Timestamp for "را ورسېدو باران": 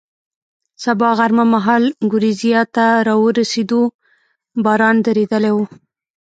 3.07-4.95